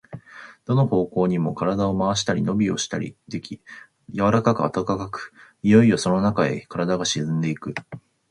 [0.65, 3.61] どの方向にも身体を廻したり、のびをしたりでき、
[4.09, 5.31] 柔かく暖かく、
[5.61, 7.75] いよいよそのなかへ身体が沈んでいく。